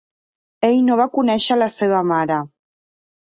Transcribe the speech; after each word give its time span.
Ell 0.69 0.77
no 0.85 0.95
va 1.01 1.05
conèixer 1.17 1.57
la 1.59 1.67
seva 1.75 2.01
mare. 2.13 2.39